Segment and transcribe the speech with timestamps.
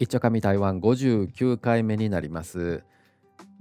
[0.00, 2.82] 一丁上台湾59回目になります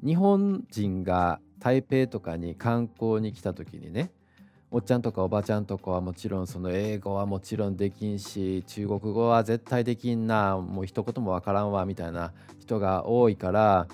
[0.06, 4.14] 日本人が台北とかに観光に来た時にね
[4.72, 13.90] おっちゃんとかおばちゃんとかはもちろんその英語はもちろんできんし中国語は絶対できんなもう一言もわからんわみたいな人が多いから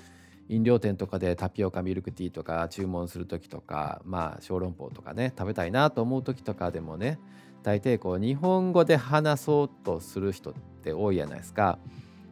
[0.48, 7.18] 飲料店とかでタピオカミルクティーとか注文する時とかまあ小籠包とかね食べたいなと思う時とかでもね
[7.64, 11.80] 大抵こう日本語で話そうとする人って多いじゃないですか。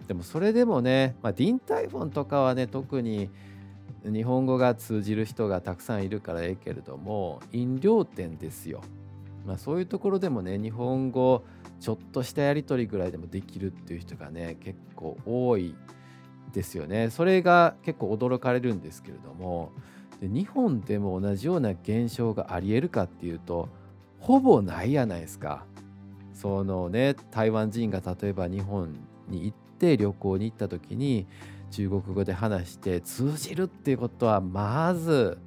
[0.08, 3.30] でもそれでもね、まあ、ディンタイフォンとかはね特に
[4.04, 8.82] 日本語が通じる人がたくさんいるからええけれども飲料店ですよ、
[9.46, 11.42] まあ、そういうところでもね日本語
[11.80, 15.74] ちょっとしたやり取りぐらいでもできるっていう人がね結構多い
[16.52, 17.10] ですよね。
[17.10, 19.72] それが結構驚かれるんですけれども
[20.20, 23.68] で日本でも同じような現象がありえるかっていうと
[24.20, 25.64] ほぼないやないですか。
[26.32, 28.96] そのね台湾人が例えば日本
[29.28, 31.26] に行って旅行に行った時に
[31.70, 35.38] 中国語で話して通じるっていうことはまず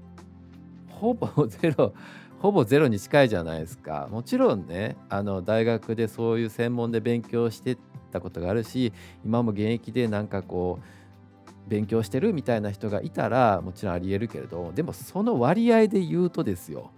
[0.89, 1.93] ほぼゼロ
[2.39, 4.07] ほぼゼロに近いじゃないですか。
[4.11, 7.77] もちろんねあの大学でそういう専門で勉強して
[8.11, 8.93] たことがあるし
[9.25, 16.91] 今も現役でなんかこう勉強してるみたいな人がいたらもちろんありえるけれどでもその割合で言うとですよ。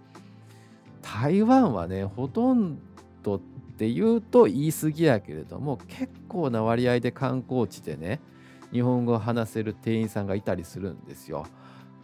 [1.02, 2.78] 台湾はねほとん
[3.22, 3.40] ど
[3.80, 8.20] って言うと言い過ぎやけれども結構な割合で観光地でね
[8.72, 11.46] 日本語を話せる店員さんがいたりするんですよ。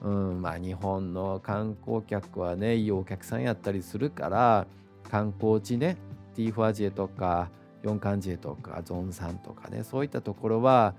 [0.00, 4.66] うんまあ、日本の観光客はねいいお客さんやったりするから
[5.10, 5.98] 観光地ね
[6.34, 7.50] ティーファジエとか
[7.82, 10.94] 四冠ジエとかゾンさんとかねそういったところは、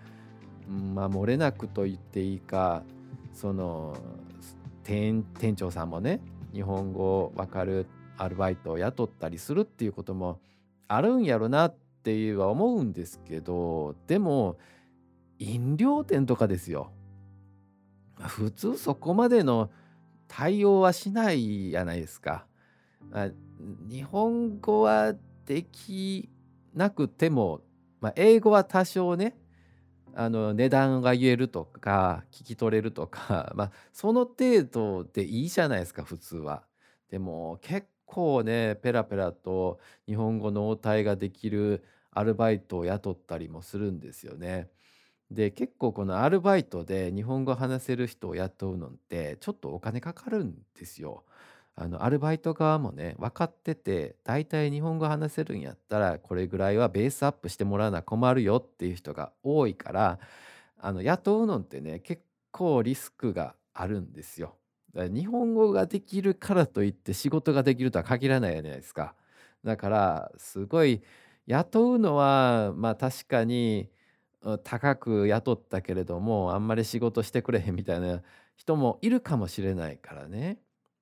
[0.70, 2.84] うんまあ、漏れなくと言っていいか
[3.34, 3.98] その
[4.84, 6.20] 店店長さんもね
[6.54, 7.88] 日本語わかる
[8.18, 10.40] アルバイトを雇ったりするっていうことも
[10.88, 14.58] あるんやろなっては思うんですけどでも
[15.40, 16.92] 飲料店とかですよ。
[18.20, 19.70] 普通そこまでの
[20.28, 22.48] 対応はしないじゃないですか。
[23.12, 23.30] あ
[23.90, 25.14] 日本語は
[25.46, 26.30] でき
[26.74, 27.62] なくても、
[28.02, 29.38] まあ、英語は多少ね
[30.14, 36.64] あの値段が言えるとか聞き取れるとか、まあ、その程度でいいじゃないですか普通は。
[37.10, 44.70] でも結構ねペラペラと日本語の応対ができるアルバイトを雇ったりもするんですよね。
[45.32, 51.26] で結構このアルバイトで日本語話せる人を雇うのってちょっとお金かかるんですよ。
[51.76, 60.20] あのアルバイト側もね分かってて大体日本語話せるんやったらこれぐらいはベースアップしてもらわな困るよっていう人が多いから
[60.80, 64.56] あの雇うのってね結構リスクがあるんですよ。
[64.98, 69.16] だ日本語ができるからといって仕事ができるとは限らないじゃないですか。
[69.64, 71.02] だからすごい
[71.48, 73.90] 雇うのはまあ確かに
[74.64, 78.22] 高く雇ったけれどもあんまり仕事してくれへんみたいな
[78.56, 80.60] 人もいるかもしれないからね。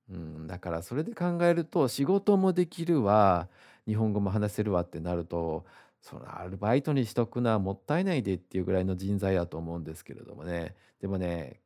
[0.09, 3.49] うん、だからそれで考えると仕事もできるわ
[3.87, 5.65] 日本語も話せるわってなると
[6.01, 11.59] そのアルバイトにしとくのはもったいないでっていうぐらいの人材だと思うんですけれどもねでもね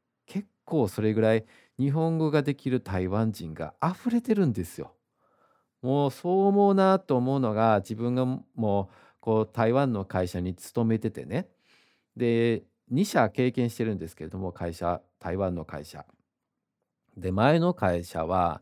[0.70, 1.46] 構それぐらい
[1.80, 4.94] 日本語ができる台湾人が溢れてるんですよ。
[5.82, 11.48] もうそう思うなと思うのが自分がもうこう台湾の会社に勤めててね
[12.18, 16.06] で2社経験してるんですけれども会社台湾の会社
[17.18, 18.62] で前の会社は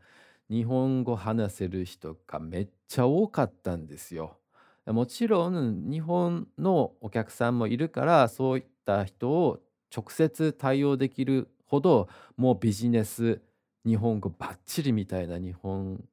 [0.49, 4.37] 日本語話せる人がめっちゃ多かったんですよ。
[4.85, 9.59] もちろん日本のお客さんもいるからそういった人を
[9.95, 13.41] 直接対応できるほどもうビジネス
[13.85, 16.03] 日本語バッチリみたいな日本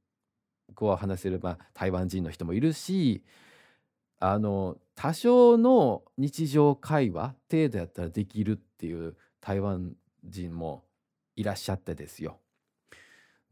[0.75, 3.23] 語を話せる、まあ、台湾人の人もいるし
[4.21, 9.93] あの多少の日常会話程度やったらできるっていう台湾
[10.25, 10.85] 人も
[11.37, 12.39] いらっしゃってですよ。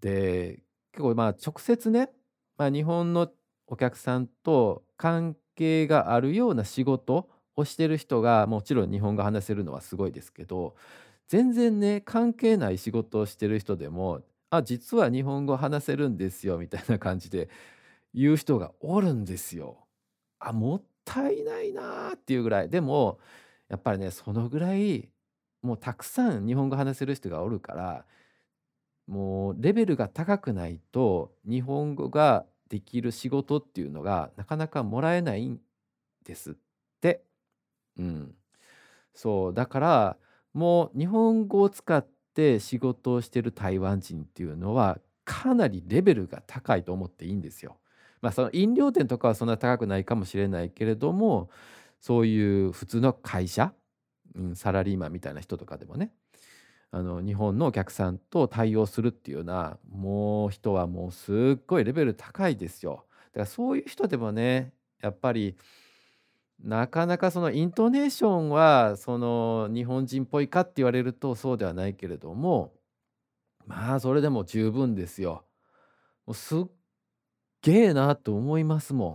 [0.00, 0.62] で
[0.92, 2.10] 結構まあ直接ね、
[2.56, 3.30] まあ、日本の
[3.66, 10.74] お客さんと関係があるような仕事をしてる人がもちろん日本語話せるのはすごいですけど
[11.32, 14.20] 全然ね関係ない仕事をしてる人でも
[14.50, 17.48] あ実は日本語話せるんですよみたいな感じで
[18.12, 19.86] 言う人がおるんですよ。
[20.40, 23.18] あもったいないなっていうぐらいでも
[23.70, 25.08] やっぱりねそのぐらい
[25.62, 28.04] もうたくさん日本語話せる人がおるから
[29.06, 35.60] もうレベルが高くないと日本語ができる仕事っていうのがなかなかもらえないん
[36.24, 36.54] ですっ
[37.00, 37.24] て。
[37.98, 38.34] うん。
[39.14, 40.18] そうだから
[40.54, 47.78] もう日本語を使って仕事をしてる台湾人っていうのはかなりレベルが高いと思っていいんですよ。
[48.20, 51.50] まあ、その飲料店とかはそんな高くないかもしれないけれども
[52.00, 53.72] そういう普通の会社、
[54.36, 56.12] うん、サラリーマンみたいな人とかでもね
[56.92, 63.06] あの日本のお客さんと対応するっていうようなもう人はもうすっごいレベル高いですよ。
[63.32, 65.56] だからそういう人でもねやっぱり
[66.62, 72.72] なかなかそのイントネーションはその日本人っぽいかって言われるとそうではないけれども
[73.66, 75.44] まあそれでも十分ですよ。
[76.26, 76.64] もうすっ
[77.62, 79.08] げえなと思いますも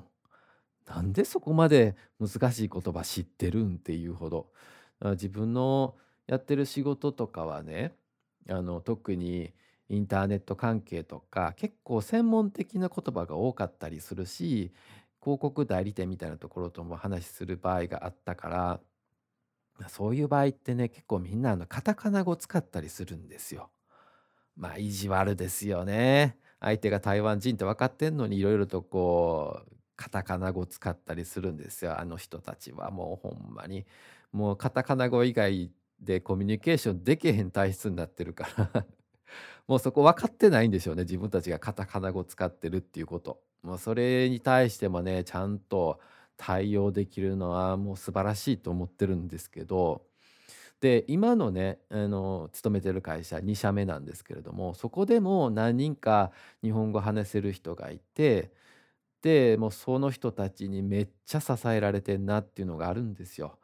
[0.88, 0.94] ん。
[0.94, 4.52] なんでそこまで難しい言葉知ってるんっていうほど。
[5.02, 5.96] 自分の
[6.28, 7.94] やってる仕事とかはね
[8.50, 9.54] あの特に
[9.90, 14.74] インターネット関係とか結構専門的な言葉が多かったりするし
[15.28, 18.80] 広告代理店みたいなところとも話しする場合があったから
[19.90, 23.70] そういう場合ってね結構みんなあのカタカナ語使ったりするんですよ。
[24.56, 26.38] まあ意地悪ですよね。
[26.62, 33.86] 相手が台湾人って分かってんのにいろいろとこうカタカナ語使ったりするんですよあの人たちはもうほんまに
[34.32, 38.86] もうカタカナ語以外でコミュニケーションできへん体質になってるから
[39.68, 46.00] もうそこ分かってないんでしょうね自分たちがカタカナ語使ってるっていうこともうそれに対してもねちゃんと
[46.38, 50.06] 対応できるのはもう素晴らしいと思ってるんですけど
[50.82, 56.32] で今のねあの勤めてる会社2社目なんですけれどもそこでも何人か
[56.64, 58.52] 日本語話せる人がいて
[59.22, 63.60] でもうその人たちにめっちゃ支えられてんなっていうのがあるんですよ。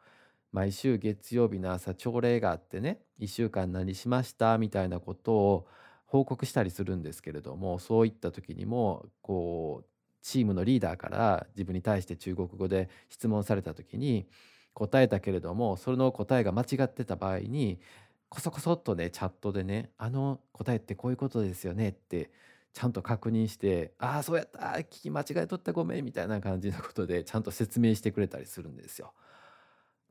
[0.52, 5.68] 毎週月曜日の朝朝礼があってね1週間何しましたみたいなことを
[6.14, 9.86] 報告したりするんですけれどもそういった時にもこう
[10.22, 14.28] チームのリーダーから自分に対して中国語で質問された時に
[14.74, 17.80] 答えたけれどもその答えが間違ってた場合に
[18.28, 22.30] こそこそっとねチャットでね「あの答えってこういうことですよね」って
[22.72, 29.14] ちゃんと確認して「ああそうやった聞き間違えとったごめん」みたいな感じのことでちゃんと説明してくれたりするんですよ。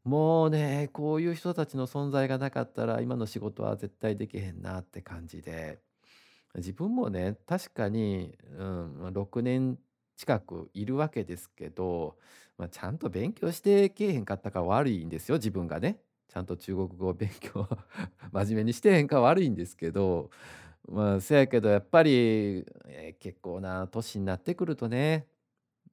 [0.04, 5.82] もうね、こういう人たちの存在がなかったら、今の仕事は絶対できへんなって感じで、
[6.56, 9.80] 自分もね、確かに、うん、6年
[10.18, 12.18] 近くいるわけですけど、
[12.58, 16.00] まあ、ちゃんと勉強してけえへんかったか悪いんですよ、自分がね。
[16.28, 17.68] ちゃんと中国語を勉強
[18.32, 20.30] 真面目にしてへんか悪いんですけど、
[20.88, 25.28] まあ、せやけどやっぱり、え、結構な年になってくるとね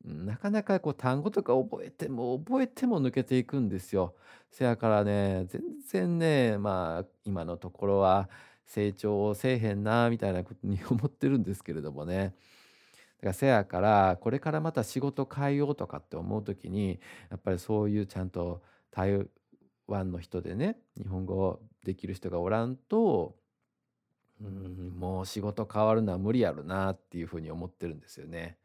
[0.04, 4.14] なかなかこう単語とか覚えても覚えても抜けていくんですよ。
[4.50, 8.28] せやからね、全然ね、まあ今のところは
[8.70, 12.34] 成長をせえへんなみたいなことに思ってるんですけれどもね。
[13.18, 17.00] だからせやからこれからまた仕事変えようとかって思う時に
[17.30, 18.62] やっぱりそういうちゃんと
[18.92, 19.26] 台
[19.88, 23.34] 湾の人でね日本語できる人がおらんと
[24.40, 28.56] うんもう仕事変わるのは無理やろなっていうふうに思ってるんですよね。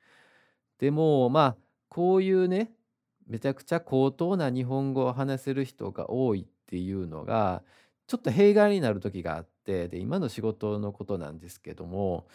[0.78, 1.57] でもまあ
[1.90, 2.72] こういうね
[3.28, 7.63] めちゃくちゃ高等な日本語を話せる人が多いっていうのが
[8.07, 12.27] ちょっと弊害になる時があっててで今の仕事のことなんですけども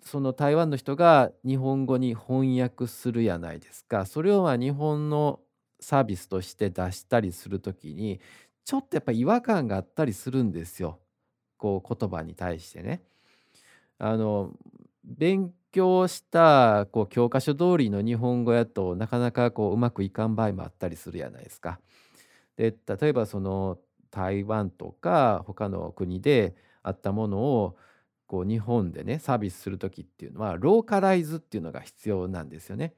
[0.00, 5.40] その台湾の人が日本語に翻訳するやないですかそれをまあ日本の
[5.80, 8.20] サービスとして出したりする時に
[8.64, 10.98] ちょっとやっぱ違和感があったりするんですよ
[11.56, 13.02] こう言葉に対してね。
[13.98, 14.50] あの
[15.04, 21.80] 勉強したこう教科書通りの日本語やとなかなかこううまくいかん場合もあったりするやないですか。
[22.56, 23.78] で例えばその
[24.12, 26.54] 台湾とか他の国で
[26.84, 27.76] あったものを
[28.28, 32.94] こう日本でねサービスする時っていうのはローカライズっていうのが必要なんですよね。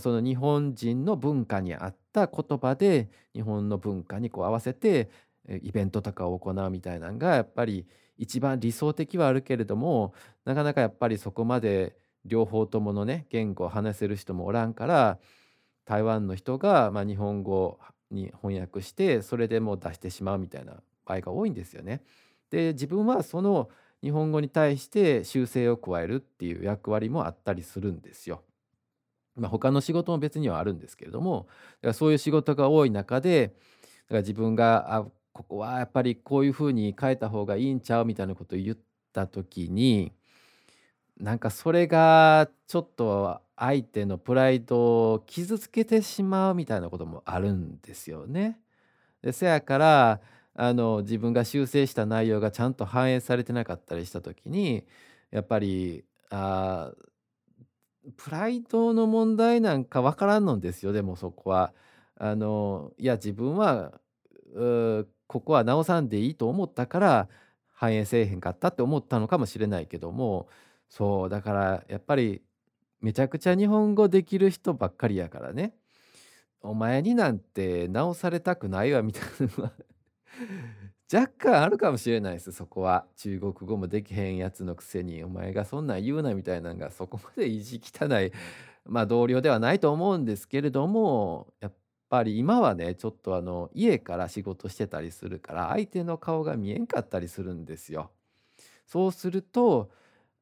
[0.00, 5.10] その日本人の文化に合った言葉で日本の文化にこう合わせて
[5.62, 15.18] イベントとかを行うみたいなのがやっぱり一番理想的はあるけれどもなかなかやっぱりそこまで両方とものね言語を話せる人もおらんから
[15.84, 17.78] 台湾の人がま日本語
[18.12, 22.02] に翻訳してそれでもう出してしまうみたいな場合が多いんですよね。
[22.50, 23.70] で自分はその
[24.02, 28.42] 日本語に対して修正を加えるっていう役割もあったりするんですよ。
[29.36, 38.78] まあ、他の仕事も別にはあるんですけれどもだからそういう仕事が多い中でだから自分があここはやっぱりこういうふうに変えた方がいいんちゃうみたいなことを言っ
[39.14, 40.12] た時に
[41.18, 48.58] なんかそれがちょっと相手のプライドを傷つけてしまうみたいなこともあるんですよね。
[49.22, 50.20] でせやから
[50.54, 54.84] あの自分が修正した内容がちゃんと反映されてなかったりした時に
[55.30, 56.92] やっぱりあ
[58.16, 61.72] プライドの問題なんか分からんのですよでもそこは。
[62.16, 64.00] あのいや自分は
[65.28, 67.28] ここは直さんでいいと思ったから
[67.72, 70.48] 反映せえへんかったって思ったのかもしれないけども
[70.88, 72.42] そうだからやっぱり
[73.02, 75.74] めちゃくちゃ日本語できる人ばっかりやからね。
[76.62, 79.72] お前になんて直されたくないわみたいなのは。
[81.12, 82.52] 若干あるかもしれないです。
[82.52, 83.06] そこは。
[83.16, 85.22] 中国語もできへんやつのくせに。
[85.24, 86.90] お前がそんなん言うなみたいなのが。
[86.90, 88.32] そこまで意地汚い。
[88.84, 91.72] まあ同僚ではないと思うんですけれどもやっ
[92.08, 98.10] ぱり今はねちょっとあの家から仕事してたりするから相手の顔が見えんかったりするんですよ。
[98.86, 99.90] そうすると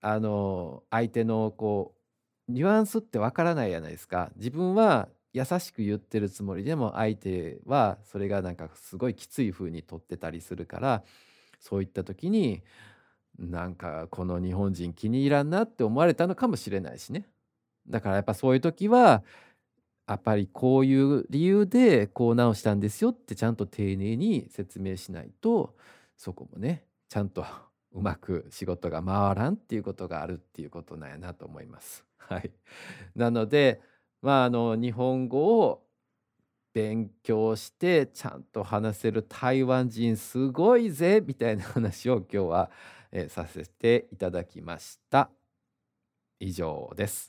[0.00, 2.00] あの相手のこう
[2.52, 4.30] ニュアンスってわからないじゃないですか。
[4.37, 11.04] 自分は優しく言ってるつもりでも相手はそれがなんかすごいきつい風に取ってたりするから
[11.61, 12.62] そういった時に
[13.38, 17.28] なんかこの日本人気に入らんなって思われたのかもしれないしね。
[17.88, 19.23] だからやっぱそういう時は
[20.09, 25.76] やっぱりこういう理由でこう直したんですよってちゃんと丁寧に説明しないと
[26.16, 27.45] そこもねちゃんと
[27.92, 32.04] うまく仕事が回らんっていうことがあるっていうことなんやなと思います。
[32.18, 32.50] はい、
[33.14, 33.80] なので
[34.23, 35.87] まああの日本語を
[36.73, 42.70] 勉強してちゃんと話せる台湾人すごいぜみたいな話を今日は、
[43.12, 45.30] えさせていただきました。
[46.38, 47.26] 以上です。